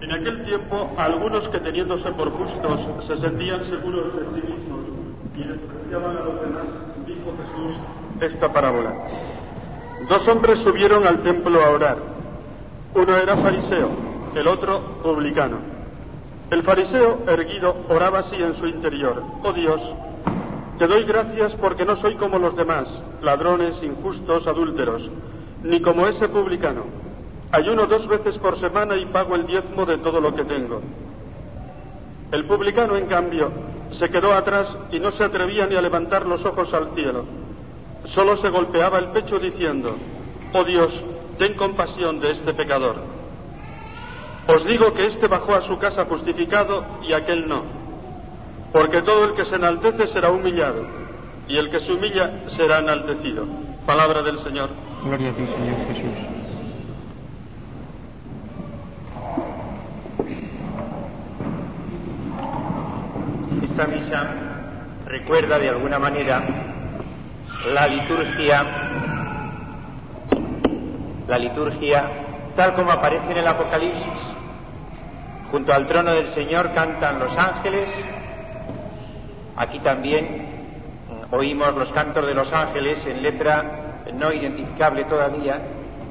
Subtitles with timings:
[0.00, 4.80] En aquel tiempo, algunos que teniéndose por justos se sentían seguros de sí mismos
[5.34, 6.64] y despreciaban a los demás,
[7.06, 7.76] dijo Jesús
[8.20, 8.94] esta parábola.
[10.08, 11.98] Dos hombres subieron al templo a orar.
[12.94, 13.90] Uno era fariseo,
[14.34, 15.58] el otro publicano.
[16.50, 19.22] El fariseo, erguido, oraba así en su interior.
[19.44, 19.80] Oh Dios,
[20.78, 22.88] te doy gracias porque no soy como los demás,
[23.22, 25.10] ladrones, injustos, adúlteros,
[25.62, 27.07] ni como ese publicano.
[27.50, 30.82] Ayuno dos veces por semana y pago el diezmo de todo lo que tengo.
[32.30, 33.50] El publicano, en cambio,
[33.92, 37.24] se quedó atrás y no se atrevía ni a levantar los ojos al cielo.
[38.04, 39.96] Solo se golpeaba el pecho diciendo,
[40.52, 41.02] Oh Dios,
[41.38, 42.96] ten compasión de este pecador.
[44.46, 47.62] Os digo que éste bajó a su casa justificado y aquel no.
[48.72, 50.86] Porque todo el que se enaltece será humillado
[51.48, 53.46] y el que se humilla será enaltecido.
[53.86, 54.68] Palabra del Señor.
[55.02, 56.37] Gloria a ti, Señor Jesús.
[63.78, 64.26] Esta misa
[65.06, 66.42] recuerda de alguna manera
[67.72, 68.66] la liturgia,
[71.28, 72.04] la liturgia
[72.56, 74.34] tal como aparece en el Apocalipsis.
[75.52, 77.88] Junto al trono del Señor cantan los ángeles.
[79.54, 80.26] Aquí también
[81.30, 85.62] mm, oímos los cantos de los ángeles en letra no identificable todavía,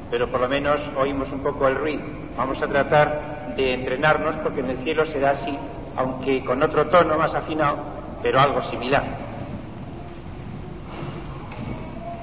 [0.10, 2.06] pero por lo menos oímos un poco el ruido.
[2.38, 5.60] Vamos a tratar de entrenarnos porque en el cielo será así,
[5.98, 7.78] aunque con otro tono más afinado,
[8.22, 9.04] pero algo similar.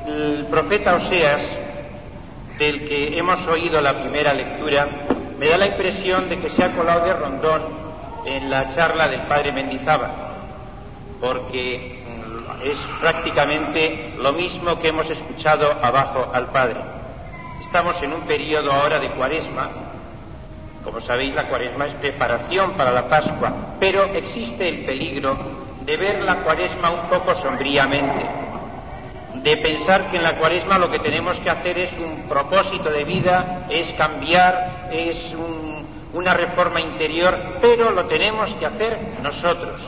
[0.06, 1.42] El profeta Oseas,
[2.58, 4.86] del que hemos oído la primera lectura,
[5.39, 7.62] me da la impresión de que se ha colado de rondón
[8.25, 10.12] en la charla del padre Mendizábal,
[11.20, 12.05] porque
[12.64, 16.81] es prácticamente lo mismo que hemos escuchado abajo al padre.
[17.61, 19.70] Estamos en un periodo ahora de cuaresma,
[20.84, 25.36] como sabéis, la cuaresma es preparación para la Pascua, pero existe el peligro
[25.82, 28.25] de ver la cuaresma un poco sombríamente,
[29.42, 33.04] de pensar que en la cuaresma lo que tenemos que hacer es un propósito de
[33.04, 39.82] vida, es cambiar, es un, una reforma interior, pero lo tenemos que hacer nosotros.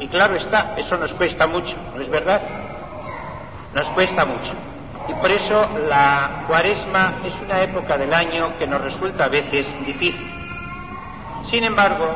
[0.00, 2.40] Y claro está, eso nos cuesta mucho, ¿no es verdad?
[3.74, 4.52] Nos cuesta mucho.
[5.08, 9.66] Y por eso la cuaresma es una época del año que nos resulta a veces
[9.84, 10.30] difícil.
[11.50, 12.08] Sin embargo,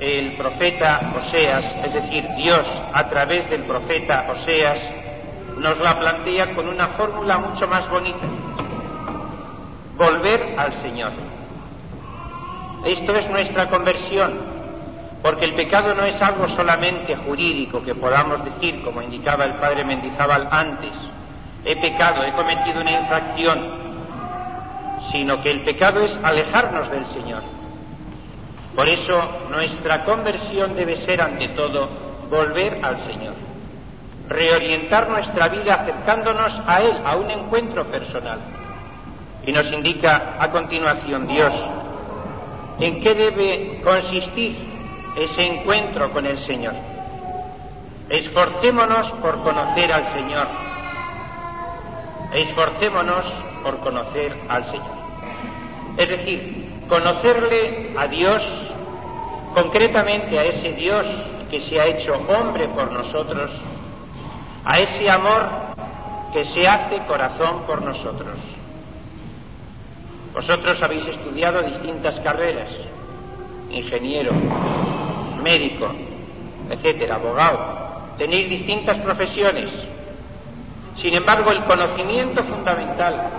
[0.00, 4.80] el profeta Oseas, es decir, Dios a través del profeta Oseas,
[5.58, 8.26] nos la plantea con una fórmula mucho más bonita.
[9.96, 11.12] Volver al Señor.
[12.84, 14.40] Esto es nuestra conversión,
[15.22, 19.84] porque el pecado no es algo solamente jurídico que podamos decir, como indicaba el padre
[19.84, 20.96] Mendizábal antes,
[21.64, 23.82] he pecado, he cometido una infracción,
[25.10, 27.42] sino que el pecado es alejarnos del Señor.
[28.74, 31.88] Por eso nuestra conversión debe ser ante todo
[32.30, 33.34] volver al Señor,
[34.28, 38.38] reorientar nuestra vida acercándonos a Él, a un encuentro personal.
[39.44, 41.52] Y nos indica a continuación Dios
[42.80, 44.56] en qué debe consistir
[45.16, 46.74] ese encuentro con el Señor.
[48.08, 50.71] Esforcémonos por conocer al Señor.
[52.32, 53.26] Esforcémonos
[53.62, 54.96] por conocer al Señor.
[55.96, 58.42] Es decir, conocerle a Dios,
[59.54, 61.06] concretamente a ese Dios
[61.50, 63.50] que se ha hecho hombre por nosotros,
[64.64, 65.50] a ese amor
[66.32, 68.38] que se hace corazón por nosotros.
[70.32, 72.70] Vosotros habéis estudiado distintas carreras,
[73.70, 74.32] ingeniero,
[75.42, 75.90] médico,
[76.70, 79.70] etcétera, abogado, tenéis distintas profesiones.
[80.96, 83.30] Sin embargo, el conocimiento fundamental,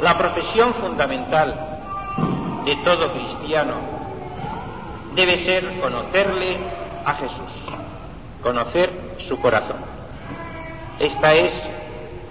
[0.00, 1.72] la profesión fundamental
[2.64, 3.74] de todo cristiano
[5.14, 6.58] debe ser conocerle
[7.04, 7.52] a Jesús,
[8.42, 9.78] conocer su corazón.
[10.98, 11.52] Esta es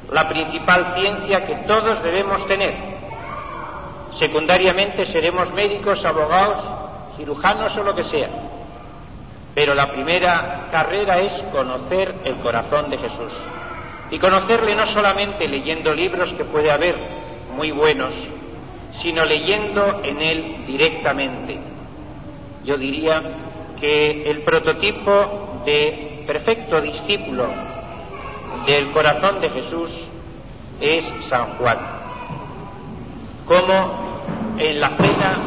[0.10, 2.74] la principal ciencia que todos debemos tener.
[4.18, 6.58] Secundariamente seremos médicos, abogados,
[7.16, 8.30] cirujanos o lo que sea.
[9.54, 13.34] Pero la primera carrera es conocer el corazón de Jesús.
[14.12, 16.98] Y conocerle no solamente leyendo libros que puede haber
[17.56, 18.14] muy buenos,
[19.02, 21.58] sino leyendo en él directamente.
[22.66, 23.24] Yo diría
[23.80, 27.48] que el prototipo de perfecto discípulo
[28.66, 29.92] del corazón de Jesús
[30.80, 31.78] es San Juan.
[33.46, 35.40] Como en la cena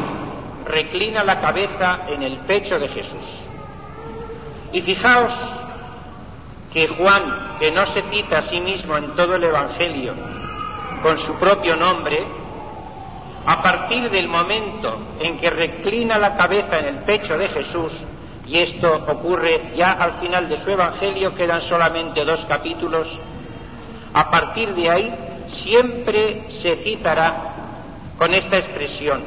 [0.65, 3.43] reclina la cabeza en el pecho de Jesús.
[4.73, 5.33] Y fijaos
[6.75, 10.13] que Juan, que no se cita a sí mismo en todo el Evangelio
[11.01, 12.21] con su propio nombre,
[13.45, 17.93] a partir del momento en que reclina la cabeza en el pecho de Jesús,
[18.45, 23.07] y esto ocurre ya al final de su Evangelio, quedan solamente dos capítulos,
[24.13, 25.15] a partir de ahí
[25.63, 27.53] siempre se citará
[28.17, 29.23] con esta expresión,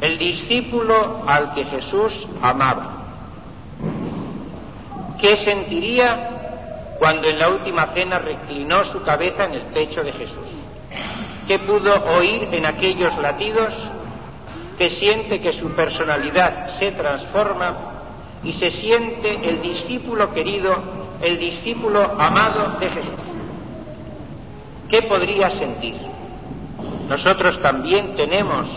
[0.00, 3.01] el discípulo al que Jesús amaba.
[5.22, 10.48] ¿Qué sentiría cuando en la última cena reclinó su cabeza en el pecho de Jesús?
[11.46, 13.72] ¿Qué pudo oír en aquellos latidos?
[14.76, 17.76] Que siente que su personalidad se transforma
[18.42, 20.74] y se siente el discípulo querido,
[21.20, 23.20] el discípulo amado de Jesús.
[24.88, 25.94] ¿Qué podría sentir?
[27.08, 28.68] Nosotros también tenemos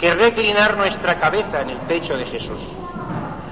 [0.00, 2.60] que reclinar nuestra cabeza en el pecho de Jesús.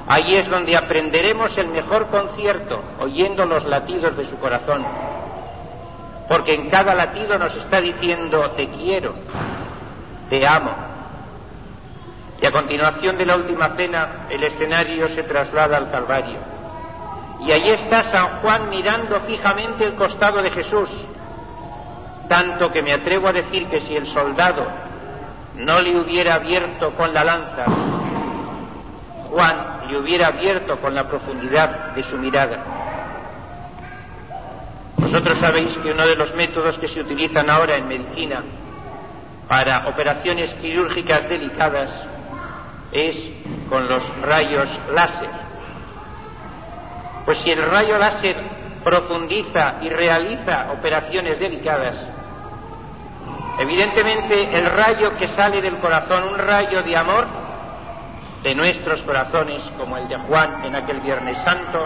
[0.08, 4.86] Allí es donde aprenderemos el mejor concierto, oyendo los latidos de su corazón.
[6.28, 9.14] Porque en cada latido nos está diciendo, te quiero,
[10.30, 10.70] te amo.
[12.40, 16.38] Y a continuación de la última cena, el escenario se traslada al Calvario.
[17.40, 20.88] Y allí está San Juan mirando fijamente el costado de Jesús,
[22.28, 24.66] tanto que me atrevo a decir que si el soldado
[25.54, 27.64] no le hubiera abierto con la lanza,
[29.30, 32.64] Juan le hubiera abierto con la profundidad de su mirada.
[34.96, 38.42] Vosotros sabéis que uno de los métodos que se utilizan ahora en medicina
[39.48, 41.90] para operaciones quirúrgicas delicadas
[42.92, 43.16] es
[43.68, 45.30] con los rayos láser.
[47.24, 48.36] Pues si el rayo láser
[48.82, 52.04] profundiza y realiza operaciones delicadas,
[53.58, 57.26] evidentemente el rayo que sale del corazón, un rayo de amor,
[58.46, 61.84] de nuestros corazones, como el de Juan en aquel Viernes Santo,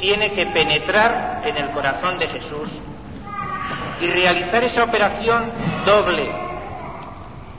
[0.00, 2.70] tiene que penetrar en el corazón de Jesús
[4.00, 5.50] y realizar esa operación
[5.84, 6.30] doble,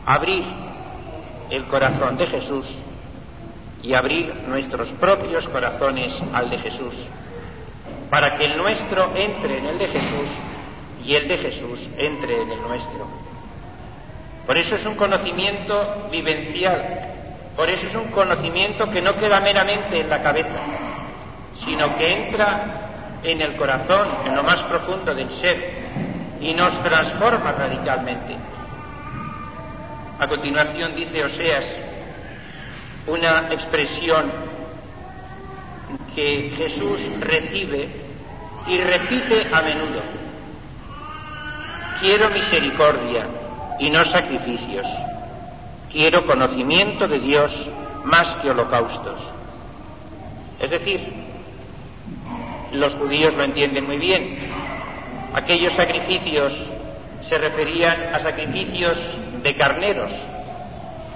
[0.06, 0.46] abrir
[1.50, 2.66] el corazón de Jesús
[3.84, 6.96] y abrir nuestros propios corazones al de Jesús,
[8.10, 10.30] para que el nuestro entre en el de Jesús
[11.04, 13.06] y el de Jesús entre en el nuestro.
[14.46, 17.19] Por eso es un conocimiento vivencial,
[17.56, 20.60] por eso es un conocimiento que no queda meramente en la cabeza,
[21.66, 25.84] sino que entra en el corazón, en lo más profundo del ser,
[26.40, 28.36] y nos transforma radicalmente.
[30.20, 31.66] A continuación dice Oseas
[33.08, 34.32] una expresión
[36.16, 37.90] que Jesús recibe
[38.68, 40.02] y repite a menudo.
[42.00, 43.26] Quiero misericordia
[43.80, 44.86] y no sacrificios
[45.92, 47.70] Quiero conocimiento de Dios
[48.04, 49.20] más que holocaustos.
[50.60, 51.02] Es decir,
[52.74, 54.38] los judíos lo entienden muy bien.
[55.34, 56.54] Aquellos sacrificios
[57.28, 59.00] se referían a sacrificios
[59.42, 60.12] de carneros.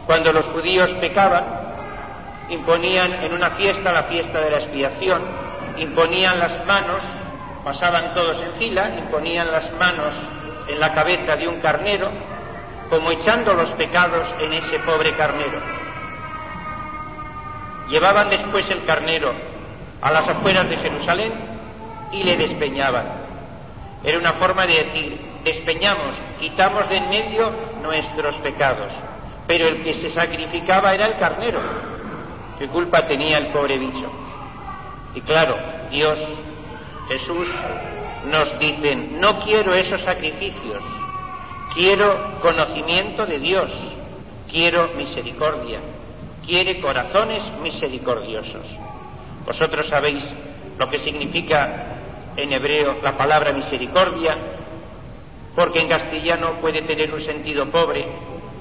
[0.07, 1.45] Cuando los judíos pecaban,
[2.49, 5.21] imponían en una fiesta, la fiesta de la expiación,
[5.77, 7.03] imponían las manos,
[7.63, 10.15] pasaban todos en fila, imponían las manos
[10.67, 12.32] en la cabeza de un carnero
[12.93, 15.59] como echando los pecados en ese pobre carnero.
[17.89, 19.33] Llevaban después el carnero
[19.99, 21.33] a las afueras de Jerusalén
[22.11, 23.07] y le despeñaban.
[24.03, 27.51] Era una forma de decir, despeñamos, quitamos de en medio
[27.81, 28.91] nuestros pecados.
[29.47, 31.61] Pero el que se sacrificaba era el carnero.
[32.59, 34.05] ¿Qué culpa tenía el pobre bicho?
[35.15, 35.57] Y claro,
[35.89, 36.19] Dios,
[37.07, 37.47] Jesús,
[38.25, 40.83] nos dicen, no quiero esos sacrificios,
[41.73, 43.71] Quiero conocimiento de Dios,
[44.49, 45.79] quiero misericordia,
[46.45, 48.67] quiere corazones misericordiosos.
[49.43, 50.23] Vosotros sabéis
[50.77, 54.37] lo que significa en hebreo la palabra misericordia,
[55.55, 58.05] porque en castellano puede tener un sentido pobre,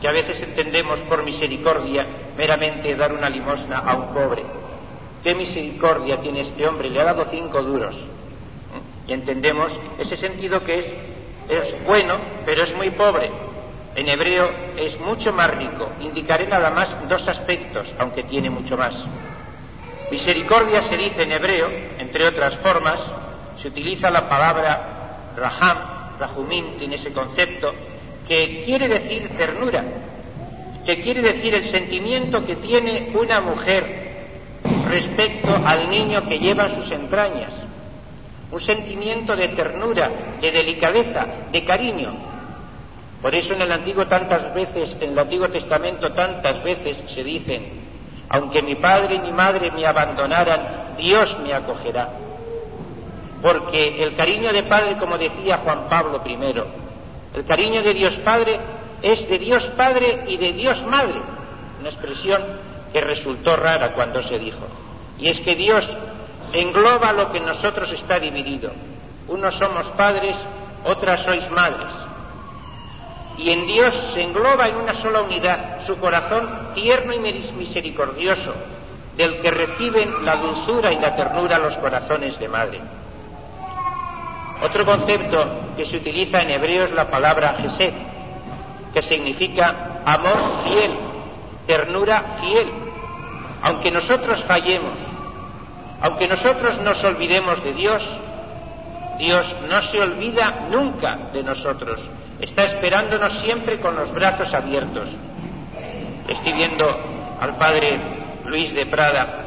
[0.01, 4.43] que a veces entendemos por misericordia meramente dar una limosna a un pobre.
[5.23, 6.89] ¿Qué misericordia tiene este hombre?
[6.89, 7.95] Le ha dado cinco duros.
[7.95, 9.11] ¿Mm?
[9.11, 11.12] Y entendemos ese sentido que es
[11.49, 13.31] es bueno, pero es muy pobre.
[13.95, 15.91] En hebreo es mucho más rico.
[16.01, 19.05] Indicaré nada más dos aspectos, aunque tiene mucho más.
[20.11, 21.69] Misericordia se dice en hebreo,
[21.99, 23.01] entre otras formas,
[23.57, 27.73] se utiliza la palabra raham, rahumim, tiene ese concepto,
[28.27, 29.85] que quiere decir ternura,
[30.85, 34.03] que quiere decir el sentimiento que tiene una mujer
[34.89, 37.72] respecto al niño que lleva en sus entrañas
[38.53, 42.13] un sentimiento de ternura, de delicadeza, de cariño.
[43.23, 47.83] Por eso en el Antiguo tantas veces, en el Antiguo Testamento tantas veces se dicen,
[48.29, 52.11] aunque mi padre y mi madre me abandonaran, Dios me acogerá.
[53.41, 56.37] Porque el cariño de padre, como decía Juan Pablo I,
[57.35, 58.61] el cariño de Dios Padre
[59.01, 61.21] es de Dios Padre y de Dios Madre.
[61.81, 62.43] Una expresión
[62.93, 64.67] que resultó rara cuando se dijo.
[65.19, 65.97] Y es que Dios
[66.53, 68.73] engloba lo que en nosotros está dividido.
[69.29, 70.37] Unos somos padres,
[70.85, 71.93] otras sois madres.
[73.39, 78.53] Y en Dios se engloba en una sola unidad su corazón tierno y misericordioso,
[79.17, 82.81] del que reciben la dulzura y la ternura los corazones de madre.
[84.63, 87.95] Otro concepto que se utiliza en hebreo es la palabra Gesed,
[88.93, 90.93] que significa amor fiel,
[91.67, 92.71] ternura fiel.
[93.63, 94.99] Aunque nosotros fallemos,
[96.03, 98.03] aunque nosotros nos olvidemos de Dios,
[99.19, 102.01] Dios no se olvida nunca de nosotros.
[102.41, 105.09] Está esperándonos siempre con los brazos abiertos.
[106.29, 106.85] Estoy viendo
[107.41, 108.01] al padre
[108.45, 109.39] Luis de Prada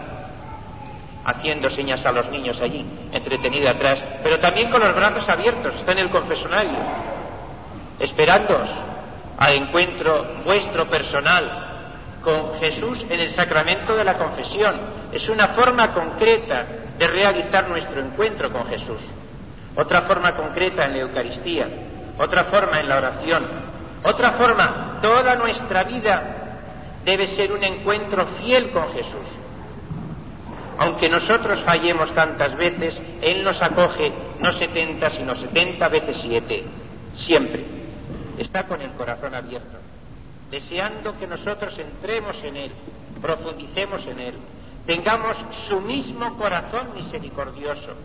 [1.25, 5.91] haciendo señas a los niños allí, entretenido atrás, pero también con los brazos abiertos, está
[5.91, 6.77] en el confesonario,
[7.99, 8.69] esperándoos
[9.37, 11.64] al encuentro vuestro personal
[12.25, 14.75] con Jesús en el sacramento de la confesión.
[15.13, 16.65] Es una forma concreta
[16.97, 18.99] de realizar nuestro encuentro con Jesús.
[19.77, 21.67] Otra forma concreta en la Eucaristía,
[22.17, 23.45] otra forma en la oración,
[24.03, 26.23] otra forma, toda nuestra vida
[27.05, 29.27] debe ser un encuentro fiel con Jesús.
[30.77, 36.63] Aunque nosotros fallemos tantas veces, Él nos acoge no setenta, sino setenta veces siete,
[37.13, 37.63] siempre.
[38.37, 39.77] Está con el corazón abierto,
[40.49, 42.71] deseando que nosotros entremos en Él,
[43.21, 44.35] profundicemos en Él,
[44.85, 45.37] tengamos
[45.67, 47.95] su mismo corazón misericordioso,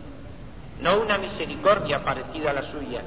[0.81, 3.01] no una misericordia parecida a la suya,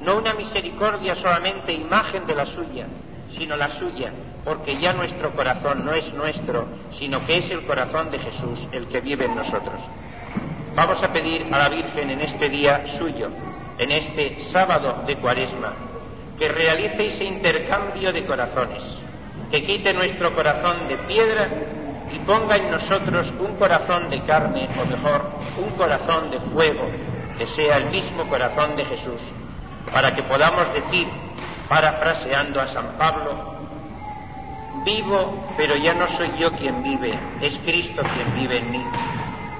[0.00, 2.86] no una misericordia solamente imagen de la suya,
[3.36, 4.12] sino la suya,
[4.44, 6.66] porque ya nuestro corazón no es nuestro,
[6.98, 9.80] sino que es el corazón de Jesús el que vive en nosotros.
[10.74, 13.30] Vamos a pedir a la Virgen en este día suyo,
[13.78, 15.72] en este sábado de Cuaresma,
[16.38, 18.82] que realice ese intercambio de corazones,
[19.50, 21.48] que quite nuestro corazón de piedra
[22.10, 26.88] y ponga en nosotros un corazón de carne, o mejor, un corazón de fuego,
[27.38, 29.20] que sea el mismo corazón de Jesús,
[29.92, 31.08] para que podamos decir,
[31.68, 33.54] parafraseando a San Pablo,
[34.84, 38.84] vivo, pero ya no soy yo quien vive, es Cristo quien vive en mí.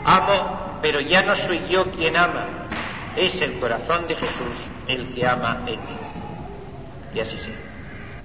[0.04, 2.69] Amo, pero ya no soy yo quien ama,
[3.16, 6.13] es el corazón de Jesús el que ama en mí.
[7.14, 7.74] Y así sea.